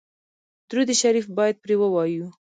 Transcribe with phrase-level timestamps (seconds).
[0.69, 2.25] درود شریف باید پرې ووایو.